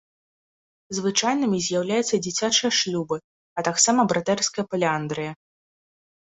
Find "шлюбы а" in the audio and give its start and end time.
2.79-3.67